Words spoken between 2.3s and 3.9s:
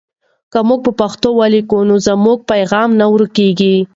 پیغام نه ورکېږي.